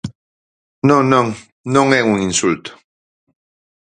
Non, 0.89 1.01
non, 1.13 1.25
non 1.75 1.87
é 1.99 2.01
un 2.11 2.15
insulto. 2.29 2.71